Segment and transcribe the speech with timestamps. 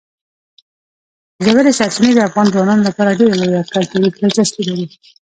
[1.45, 4.85] ژورې سرچینې د افغان ځوانانو لپاره ډېره لویه کلتوري دلچسپي لري.